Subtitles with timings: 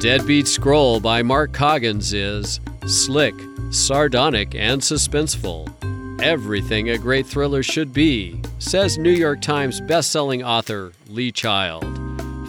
[0.00, 3.34] Dead Beat Scroll by Mark Coggins is slick,
[3.70, 5.68] sardonic, and suspenseful.
[6.22, 11.84] Everything a great thriller should be, says New York Times bestselling author Lee Child.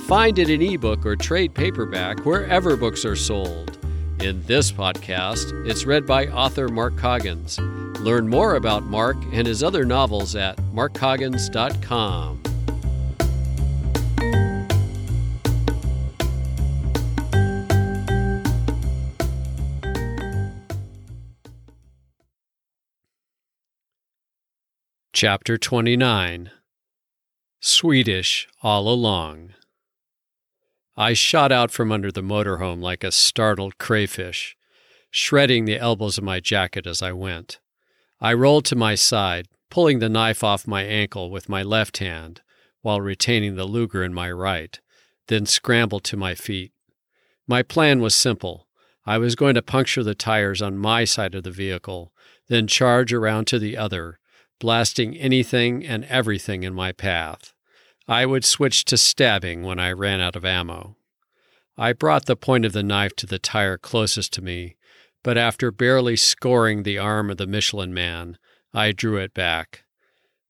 [0.07, 3.77] Find it in ebook or trade paperback wherever books are sold.
[4.21, 7.59] In this podcast, it's read by author Mark Coggins.
[7.99, 12.41] Learn more about Mark and his other novels at markcoggins.com.
[25.23, 26.49] Chapter 29
[27.59, 29.53] Swedish All Along.
[30.97, 34.57] I shot out from under the motorhome like a startled crayfish,
[35.11, 37.59] shredding the elbows of my jacket as I went.
[38.19, 42.41] I rolled to my side, pulling the knife off my ankle with my left hand
[42.81, 44.79] while retaining the Luger in my right,
[45.27, 46.71] then scrambled to my feet.
[47.45, 48.67] My plan was simple.
[49.05, 52.11] I was going to puncture the tires on my side of the vehicle,
[52.47, 54.17] then charge around to the other
[54.61, 57.53] blasting anything and everything in my path.
[58.07, 60.95] I would switch to stabbing when I ran out of ammo.
[61.77, 64.75] I brought the point of the knife to the tire closest to me,
[65.23, 68.37] but after barely scoring the arm of the Michelin man,
[68.71, 69.83] I drew it back.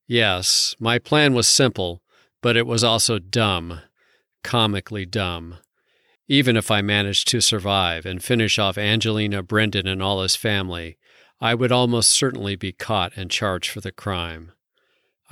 [0.08, 2.02] Yes, my plan was simple,
[2.42, 3.80] but it was also dumb,
[4.44, 5.58] comically dumb.
[6.28, 10.98] Even if I managed to survive and finish off Angelina Brendan and all his family,
[11.42, 14.52] I would almost certainly be caught and charged for the crime.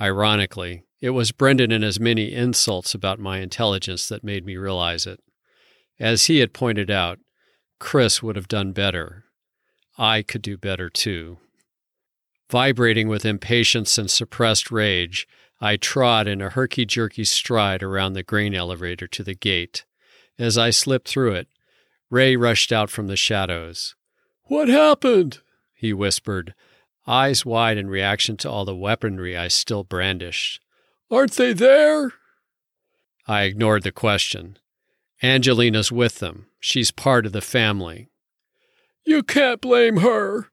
[0.00, 5.06] Ironically, it was Brendan and his many insults about my intelligence that made me realize
[5.06, 5.20] it.
[6.00, 7.20] As he had pointed out,
[7.78, 9.24] Chris would have done better.
[9.96, 11.38] I could do better too.
[12.50, 15.28] Vibrating with impatience and suppressed rage,
[15.60, 19.84] I trod in a herky jerky stride around the grain elevator to the gate.
[20.38, 21.48] As I slipped through it,
[22.10, 23.94] Ray rushed out from the shadows.
[24.44, 25.38] What happened?
[25.80, 26.54] He whispered,
[27.06, 30.60] eyes wide in reaction to all the weaponry I still brandished.
[31.10, 32.12] Aren't they there?
[33.26, 34.58] I ignored the question.
[35.22, 36.48] Angelina's with them.
[36.60, 38.10] She's part of the family.
[39.06, 40.50] You can't blame her.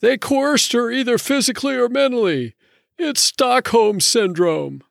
[0.00, 2.54] They coerced her either physically or mentally.
[2.96, 4.82] It's Stockholm Syndrome.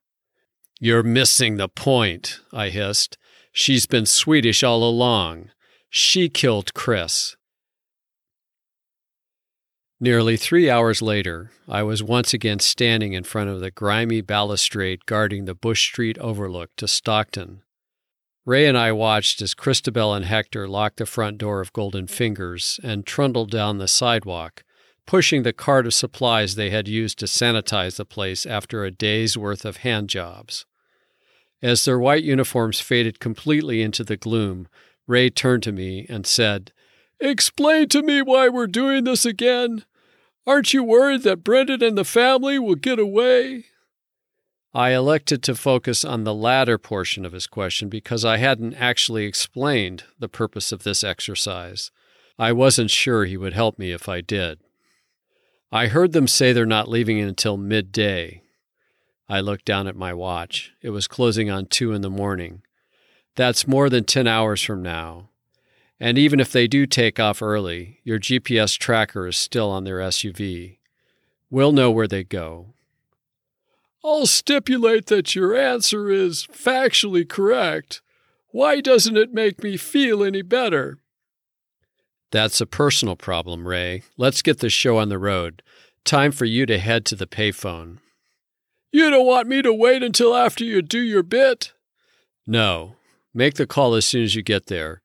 [0.79, 3.17] You're missing the point, I hissed.
[3.51, 5.49] She's been Swedish all along.
[5.89, 7.35] She killed Chris.
[10.03, 15.05] Nearly three hours later, I was once again standing in front of the grimy balustrade
[15.05, 17.61] guarding the Bush Street overlook to Stockton.
[18.43, 22.79] Ray and I watched as Christabel and Hector locked the front door of Golden Fingers
[22.83, 24.63] and trundled down the sidewalk,
[25.05, 29.37] pushing the cart of supplies they had used to sanitize the place after a day's
[29.37, 30.65] worth of hand jobs.
[31.61, 34.67] As their white uniforms faded completely into the gloom,
[35.05, 36.71] Ray turned to me and said,
[37.19, 39.85] Explain to me why we're doing this again.
[40.47, 43.65] Aren't you worried that Brendan and the family will get away?
[44.73, 49.25] I elected to focus on the latter portion of his question because I hadn't actually
[49.25, 51.91] explained the purpose of this exercise.
[52.39, 54.59] I wasn't sure he would help me if I did.
[55.71, 58.41] I heard them say they're not leaving until midday.
[59.29, 60.71] I looked down at my watch.
[60.81, 62.63] It was closing on two in the morning.
[63.35, 65.30] That's more than 10 hours from now.
[66.01, 69.99] And even if they do take off early, your GPS tracker is still on their
[69.99, 70.79] SUV.
[71.51, 72.73] We'll know where they go.
[74.03, 78.01] I'll stipulate that your answer is factually correct.
[78.49, 80.97] Why doesn't it make me feel any better?
[82.31, 84.01] That's a personal problem, Ray.
[84.17, 85.61] Let's get the show on the road.
[86.03, 87.99] Time for you to head to the payphone.
[88.91, 91.73] You don't want me to wait until after you do your bit?
[92.47, 92.95] No.
[93.35, 95.03] Make the call as soon as you get there.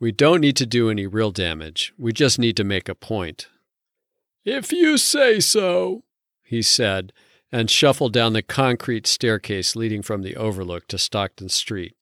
[0.00, 1.92] We don't need to do any real damage.
[1.98, 3.48] We just need to make a point.
[4.46, 6.04] If you say so,
[6.42, 7.12] he said,
[7.52, 11.94] and shuffled down the concrete staircase leading from the overlook to Stockton Street.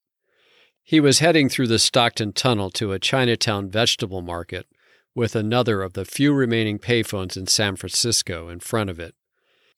[0.85, 4.67] He was heading through the Stockton Tunnel to a Chinatown vegetable market
[5.15, 9.17] with another of the few remaining payphones in San Francisco in front of it.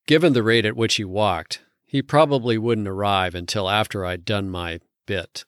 [0.07, 4.51] Given the rate at which he walked, he probably wouldn't arrive until after I'd done
[4.51, 5.47] my bit.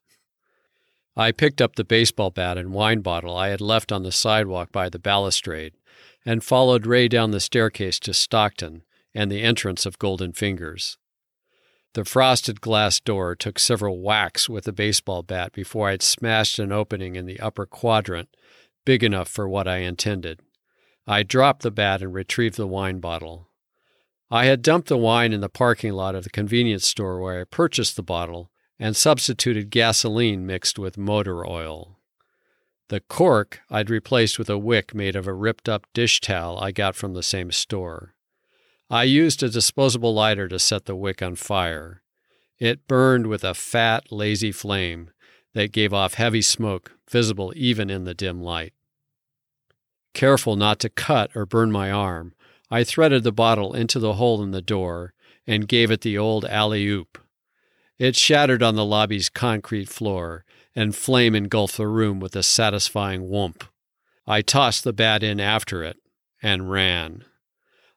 [1.17, 4.73] I picked up the baseball bat and wine bottle I had left on the sidewalk
[4.73, 5.75] by the balustrade
[6.25, 8.83] and followed Ray down the staircase to Stockton
[9.15, 10.97] and the entrance of Golden Fingers.
[11.95, 16.73] The frosted glass door took several whacks with the baseball bat before I'd smashed an
[16.73, 18.31] opening in the upper quadrant
[18.87, 20.41] big enough for what I intended.
[21.07, 23.49] I dropped the bat and retrieved the wine bottle.
[24.31, 27.45] I had dumped the wine in the parking lot of the convenience store where I
[27.45, 28.52] purchased the bottle
[28.83, 32.01] and substituted gasoline mixed with motor oil.
[32.89, 36.73] The cork I'd replaced with a wick made of a ripped up dish towel I
[36.73, 38.17] got from the same store.
[38.91, 42.03] I used a disposable lighter to set the wick on fire.
[42.59, 45.11] It burned with a fat, lazy flame
[45.55, 48.73] that gave off heavy smoke, visible even in the dim light.
[50.13, 52.35] Careful not to cut or burn my arm,
[52.69, 55.15] I threaded the bottle into the hole in the door
[55.47, 57.22] and gave it the old alley oop.
[57.99, 60.45] It shattered on the lobby's concrete floor,
[60.75, 63.63] and flame engulfed the room with a satisfying whoomp.
[64.27, 65.99] I tossed the bat in after it
[66.43, 67.25] and ran.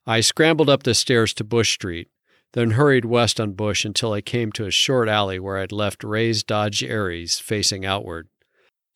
[0.06, 2.10] I scrambled up the stairs to Bush Street,
[2.54, 6.04] then hurried west on Bush until I came to a short alley where I'd left
[6.04, 8.28] Ray's Dodge Aries facing outward.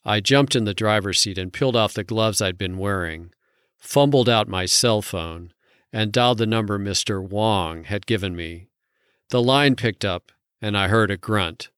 [0.05, 3.31] I jumped in the driver's seat and peeled off the gloves I'd been wearing,
[3.77, 5.51] fumbled out my cell phone,
[5.91, 7.21] and dialed the number Mr.
[7.21, 8.69] Wong had given me.
[9.29, 11.69] The line picked up, and I heard a grunt.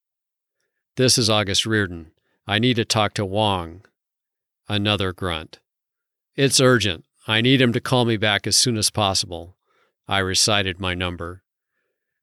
[0.97, 2.11] This is August Riordan.
[2.47, 3.85] I need to talk to Wong.
[4.67, 5.59] Another grunt.
[6.35, 7.05] It's urgent.
[7.27, 9.55] I need him to call me back as soon as possible.
[10.07, 11.43] I recited my number.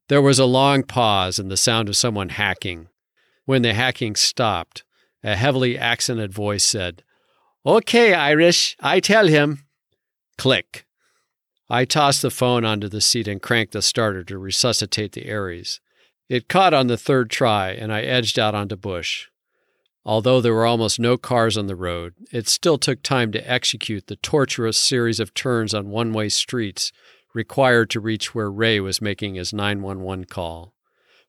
[0.09, 2.89] There was a long pause and the sound of someone hacking.
[3.45, 4.85] When the hacking stopped,
[5.23, 7.03] a heavily accented voice said,
[7.65, 9.65] Okay, Irish, I tell him.
[10.37, 10.87] Click.
[11.71, 15.81] I tossed the phone onto the seat and cranked the starter to resuscitate the Aries.
[16.29, 19.29] It caught on the third try, and I edged out onto Bush.
[20.05, 24.07] Although there were almost no cars on the road, it still took time to execute
[24.07, 26.93] the tortuous series of turns on one way streets
[27.35, 30.75] required to reach where Ray was making his 911 call.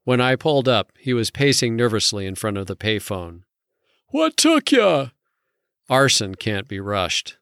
[0.03, 3.41] When I pulled up, he was pacing nervously in front of the payphone.
[4.07, 5.09] What took ya?
[5.89, 7.37] Arson can't be rushed.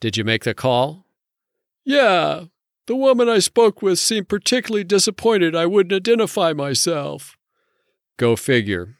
[0.00, 1.06] Did you make the call?
[1.84, 2.44] Yeah.
[2.88, 7.36] The woman I spoke with seemed particularly disappointed I wouldn't identify myself.
[8.16, 8.96] Go figure.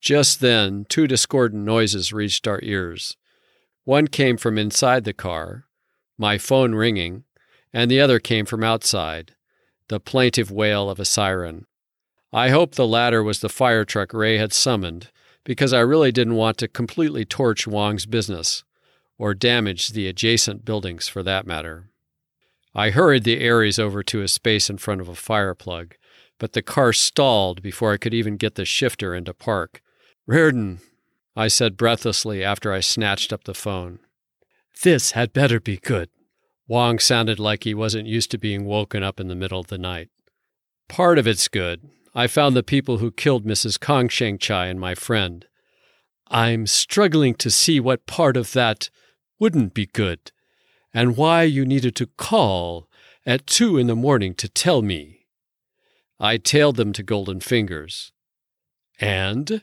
[0.00, 3.18] Just then, two discordant noises reached our ears.
[3.84, 5.66] One came from inside the car,
[6.16, 7.24] my phone ringing,
[7.70, 9.34] and the other came from outside,
[9.88, 11.66] the plaintive wail of a siren.
[12.32, 15.10] I hoped the latter was the fire truck Ray had summoned,
[15.44, 18.64] because I really didn't want to completely torch Wong's business,
[19.18, 21.90] or damage the adjacent buildings for that matter.
[22.76, 25.94] I hurried the Aries over to a space in front of a fire plug,
[26.38, 29.80] but the car stalled before I could even get the shifter into park,
[30.26, 30.80] Riordan,
[31.34, 34.00] I said breathlessly after I snatched up the phone.
[34.82, 36.10] This had better be good.
[36.68, 39.78] Wong sounded like he wasn't used to being woken up in the middle of the
[39.78, 40.10] night.
[40.86, 41.88] Part of it's good.
[42.14, 43.80] I found the people who killed Mrs.
[43.80, 45.46] Kong Sheng Chai and my friend.
[46.28, 48.90] I'm struggling to see what part of that
[49.38, 50.32] wouldn't be good,
[50.96, 52.88] and why you needed to call
[53.26, 55.26] at two in the morning to tell me.
[56.18, 58.12] I tailed them to Golden Fingers.
[58.98, 59.62] And?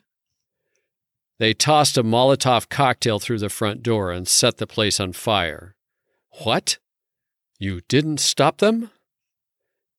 [1.39, 5.75] They tossed a Molotov cocktail through the front door and set the place on fire.
[6.43, 6.77] What?
[7.57, 8.91] You didn't stop them?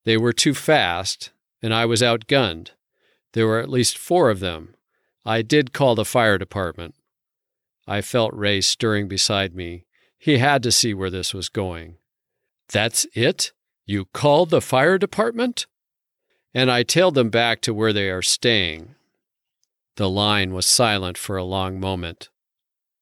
[0.04, 2.70] They were too fast, and I was outgunned.
[3.32, 4.76] There were at least four of them.
[5.25, 6.94] I did call the fire department.
[7.88, 9.83] I felt Ray stirring beside me.
[10.25, 11.99] He had to see where this was going.
[12.73, 13.52] That's it?
[13.85, 15.66] You called the fire department?
[16.54, 18.95] And I tailed them back to where they are staying.
[19.97, 22.31] The line was silent for a long moment.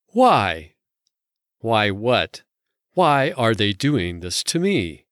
[0.08, 0.72] Why?
[1.60, 2.42] Why what?
[2.94, 5.06] Why are they doing this to me?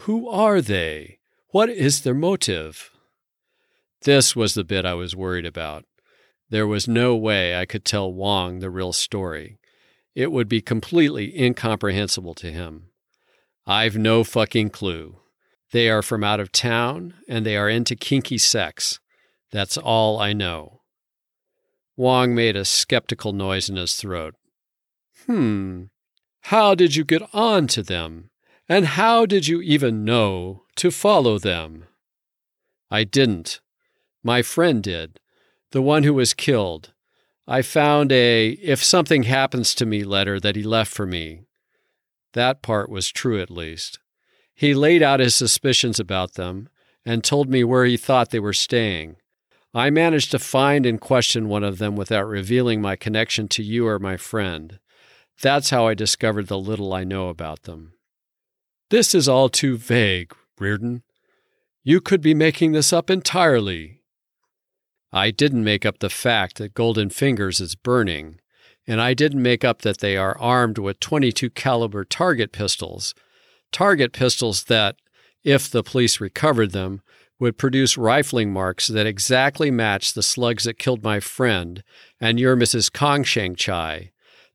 [0.00, 1.20] Who are they?
[1.52, 2.90] What is their motive?
[4.02, 5.86] This was the bit I was worried about.
[6.50, 9.56] There was no way I could tell Wong the real story.
[10.16, 12.88] It would be completely incomprehensible to him.
[13.66, 15.18] I've no fucking clue.
[15.72, 18.98] They are from out of town and they are into kinky sex.
[19.52, 20.80] That's all I know.
[21.96, 24.34] Wong made a skeptical noise in his throat.
[25.26, 25.84] Hmm.
[26.44, 28.30] How did you get on to them?
[28.70, 31.84] And how did you even know to follow them?
[32.90, 33.60] I didn't.
[34.24, 35.20] My friend did,
[35.72, 36.92] the one who was killed.
[37.48, 41.42] I found a if something happens to me letter that he left for me.
[42.32, 44.00] That part was true, at least.
[44.54, 46.68] He laid out his suspicions about them
[47.04, 49.16] and told me where he thought they were staying.
[49.72, 53.86] I managed to find and question one of them without revealing my connection to you
[53.86, 54.80] or my friend.
[55.40, 57.92] That's how I discovered the little I know about them.
[58.90, 61.02] This is all too vague, Riordan.
[61.84, 63.95] You could be making this up entirely.
[65.16, 68.38] I didn't make up the fact that Golden Fingers is burning,
[68.86, 73.14] and I didn't make up that they are armed with 22 caliber target pistols,
[73.72, 74.96] target pistols that,
[75.42, 77.00] if the police recovered them,
[77.40, 81.82] would produce rifling marks that exactly match the slugs that killed my friend
[82.20, 82.92] and your Mrs.
[82.92, 84.10] Kong Sheng Chai,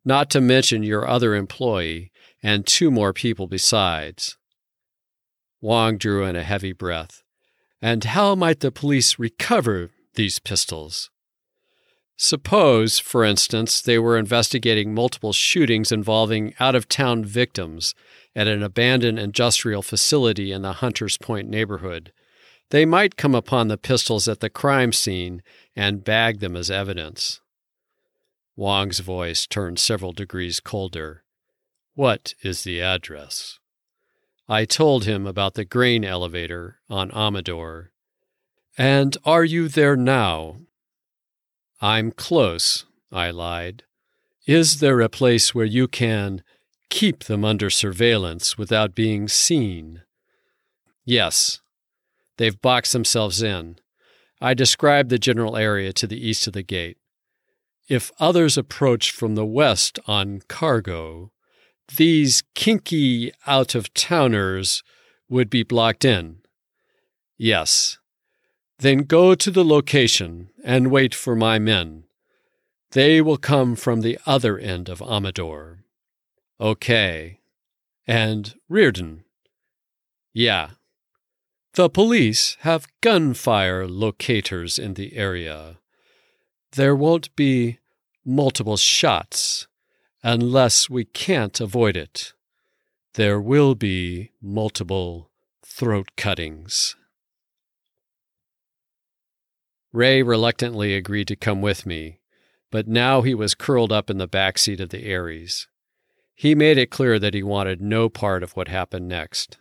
[0.06, 2.12] not to mention your other employee
[2.44, 4.38] and two more people besides.
[5.60, 7.24] Wong drew in a heavy breath.
[7.82, 11.10] And how might the police recover these pistols?
[12.18, 17.96] Suppose, for instance, they were investigating multiple shootings involving out of town victims
[18.36, 22.14] at an abandoned industrial facility in the Hunters Point neighborhood.
[22.70, 25.42] They might come upon the pistols at the crime scene
[25.76, 27.42] and bag them as evidence.
[28.56, 31.24] Wong's voice turned several degrees colder.
[31.96, 33.60] What is the address?
[34.48, 37.92] I told him about the grain elevator on Amador.
[38.78, 40.58] And are you there now?
[41.82, 43.84] I'm close, I lied.
[44.46, 46.44] Is there a place where you can
[46.90, 50.02] keep them under surveillance without being seen?
[51.06, 51.60] Yes.
[52.38, 53.78] They've boxed themselves in.
[54.40, 56.98] I described the general area to the east of the gate.
[57.88, 61.32] If others approach from the west on cargo,
[61.98, 64.82] these kinky out of towners
[65.30, 66.38] would be blocked in.
[67.38, 67.98] Yes.
[68.82, 72.06] Then go to the location and wait for my men.
[72.94, 75.84] They will come from the other end of Amador.
[76.60, 77.42] Okay.
[78.08, 79.24] And Riordan.
[80.34, 80.72] Yeah.
[81.74, 85.78] The police have gunfire locators in the area.
[86.72, 87.78] There won't be
[88.26, 89.68] multiple shots
[90.24, 92.34] unless we can't avoid it.
[93.14, 95.30] There will be multiple
[95.64, 96.96] throat cuttings.
[99.94, 102.20] Ray reluctantly agreed to come with me,
[102.72, 105.68] but now he was curled up in the back seat of the Aries.
[106.34, 109.58] He made it clear that he wanted no part of what happened next.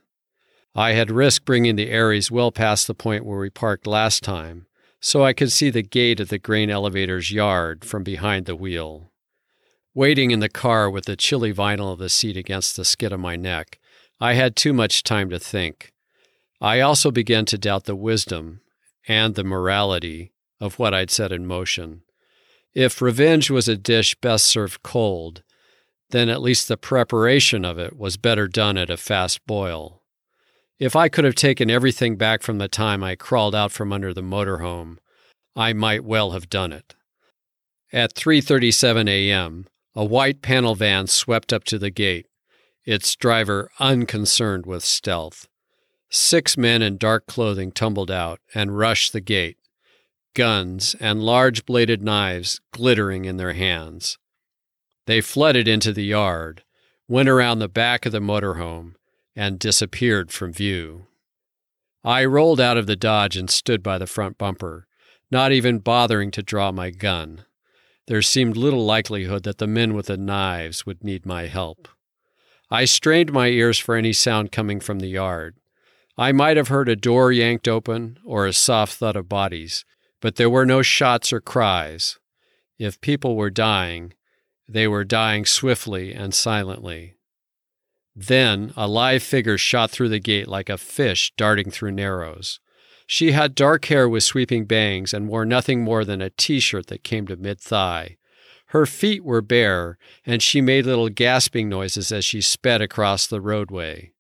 [0.75, 4.67] I had risked bringing the Aries well past the point where we parked last time,
[5.01, 9.11] so I could see the gate of the grain elevator's yard from behind the wheel.
[9.95, 13.19] Waiting in the car with the chilly vinyl of the seat against the skin of
[13.19, 13.81] my neck,
[14.21, 15.93] I had too much time to think.
[16.61, 18.61] I also began to doubt the wisdom
[19.09, 22.03] and the morality of what I'd set in motion.
[22.75, 25.43] If revenge was a dish best served cold,
[26.11, 30.03] then at least the preparation of it was better done at a fast boil.
[30.79, 34.15] If I could have taken everything back from the time I crawled out from under
[34.15, 34.99] the motorhome,
[35.55, 36.95] I might well have done it.
[37.93, 42.27] At 3:37 a.m., a white panel van swept up to the gate,
[42.85, 45.49] its driver unconcerned with stealth.
[46.11, 49.57] Six men in dark clothing tumbled out and rushed the gate,
[50.35, 54.19] guns and large bladed knives glittering in their hands.
[55.07, 56.65] They flooded into the yard,
[57.09, 58.95] went around the back of the motorhome,
[59.35, 61.07] and disappeared from view.
[62.05, 64.87] I rolled out of the Dodge and stood by the front bumper,
[65.31, 67.45] not even bothering to draw my gun
[68.11, 71.87] there seemed little likelihood that the men with the knives would need my help.
[72.69, 75.55] I strained my ears for any sound coming from the yard.
[76.21, 79.87] I might have heard a door yanked open or a soft thud of bodies,
[80.21, 82.19] but there were no shots or cries.
[82.79, 84.13] If people were dying,
[84.69, 87.15] they were dying swiftly and silently.
[88.15, 92.61] Then a live figure shot through the gate like a fish darting through narrows.
[93.07, 96.89] She had dark hair with sweeping bangs and wore nothing more than a t shirt
[96.89, 98.19] that came to mid thigh.
[98.67, 99.97] Her feet were bare,
[100.27, 104.13] and she made little gasping noises as she sped across the roadway.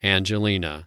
[0.00, 0.86] Angelina.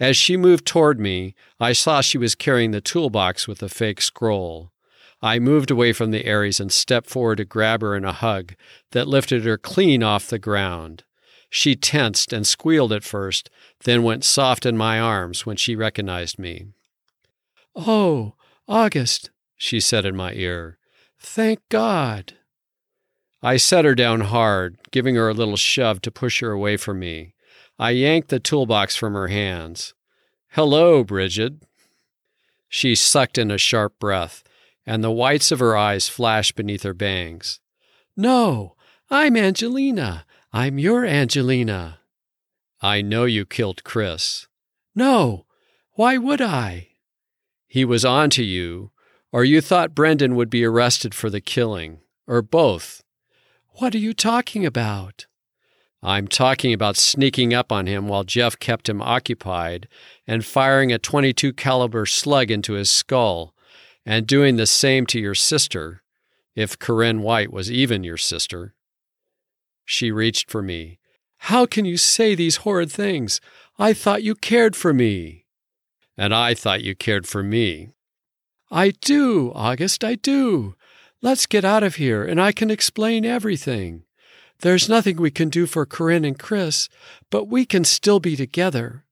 [0.00, 4.00] As she moved toward me, I saw she was carrying the toolbox with the fake
[4.00, 4.72] scroll.
[5.20, 8.54] I moved away from the Aries and stepped forward to grab her in a hug
[8.92, 11.02] that lifted her clean off the ground.
[11.50, 13.50] She tensed and squealed at first,
[13.84, 16.66] then went soft in my arms when she recognized me.
[17.74, 18.34] Oh,
[18.68, 20.78] August, she said in my ear.
[21.18, 22.34] Thank God.
[23.42, 26.98] I set her down hard, giving her a little shove to push her away from
[26.98, 27.34] me.
[27.78, 29.94] I yanked the toolbox from her hands.
[30.48, 31.54] Hello, Bridget.
[32.68, 34.42] She sucked in a sharp breath,
[34.84, 37.60] and the whites of her eyes flashed beneath her bangs.
[38.16, 38.74] No,
[39.10, 40.26] I'm Angelina.
[40.52, 42.00] I'm your Angelina.
[42.82, 44.48] I know you killed Chris.
[44.94, 45.46] No,
[45.92, 46.88] why would I?
[47.68, 48.90] He was on to you,
[49.30, 53.04] or you thought Brendan would be arrested for the killing, or both.
[53.74, 55.26] What are you talking about?
[56.02, 59.88] I'm talking about sneaking up on him while Jeff kept him occupied
[60.26, 63.54] and firing a 22 caliber slug into his skull
[64.06, 66.02] and doing the same to your sister,
[66.54, 68.74] if Corinne White was even your sister.
[69.84, 70.98] She reached for me.
[71.38, 73.40] How can you say these horrid things?
[73.78, 75.46] I thought you cared for me.
[76.16, 77.90] And I thought you cared for me.
[78.70, 80.74] I do, August, I do.
[81.22, 84.04] Let's get out of here, and I can explain everything.
[84.60, 86.88] There's nothing we can do for Corinne and Chris,
[87.30, 89.04] but we can still be together.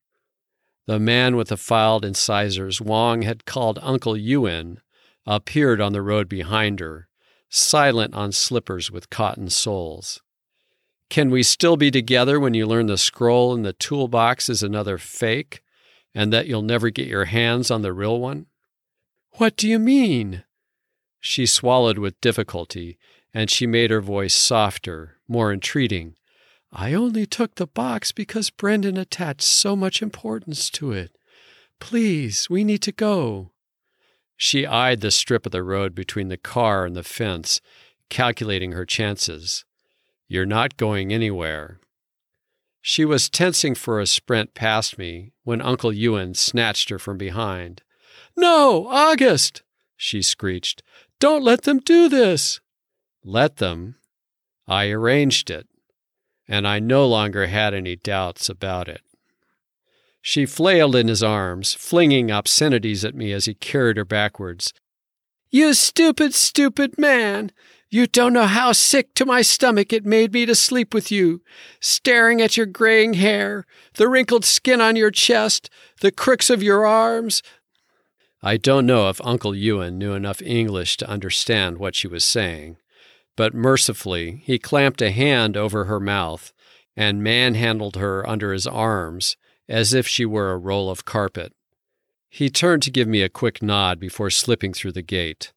[0.86, 4.80] The man with the filed incisors Wong had called Uncle Yuen
[5.26, 7.08] appeared on the road behind her,
[7.48, 10.20] silent on slippers with cotton soles.
[11.10, 14.98] Can we still be together when you learn the scroll in the toolbox is another
[14.98, 15.62] fake
[16.14, 18.46] and that you'll never get your hands on the real one?
[19.32, 20.44] What do you mean?
[21.20, 22.98] She swallowed with difficulty,
[23.36, 26.16] and she made her voice softer, more entreating.
[26.72, 31.18] I only took the box because Brendan attached so much importance to it.
[31.78, 33.52] Please, we need to go.
[34.38, 37.60] She eyed the strip of the road between the car and the fence,
[38.08, 39.66] calculating her chances.
[40.28, 41.78] You're not going anywhere.
[42.80, 47.82] She was tensing for a sprint past me when Uncle Yuen snatched her from behind.
[48.34, 49.62] No, August!
[49.94, 50.82] she screeched.
[51.20, 52.60] Don't let them do this!
[53.28, 53.96] Let them?
[54.68, 55.66] I arranged it,
[56.46, 59.00] and I no longer had any doubts about it.
[60.22, 64.72] She flailed in his arms, flinging obscenities at me as he carried her backwards.
[65.50, 67.50] You stupid, stupid man!
[67.90, 71.42] You don't know how sick to my stomach it made me to sleep with you,
[71.80, 75.68] staring at your graying hair, the wrinkled skin on your chest,
[76.00, 77.42] the crooks of your arms.
[78.40, 82.76] I don't know if Uncle Yuen knew enough English to understand what she was saying,
[83.36, 86.52] but mercifully he clamped a hand over her mouth
[86.96, 89.36] and manhandled her under his arms
[89.68, 91.52] as if she were a roll of carpet.
[92.28, 95.52] He turned to give me a quick nod before slipping through the gate.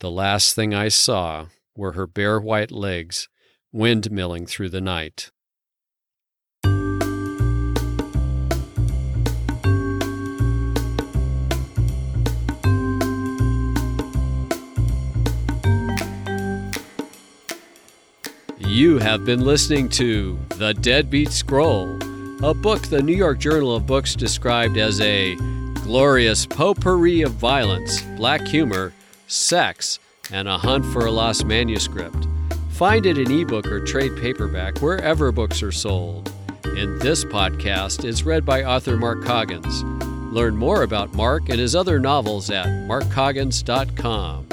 [0.00, 3.28] The last thing I saw were her bare white legs
[3.74, 5.30] windmilling through the night.
[18.74, 21.96] You have been listening to The Dead Beat Scroll,
[22.42, 25.36] a book the New York Journal of Books described as a
[25.84, 28.92] glorious potpourri of violence, black humor,
[29.28, 30.00] sex,
[30.32, 32.26] and a hunt for a lost manuscript.
[32.70, 36.32] Find it in ebook or trade paperback wherever books are sold.
[36.64, 39.84] And this podcast is read by author Mark Coggins.
[40.34, 44.48] Learn more about Mark and his other novels at markcoggins.com.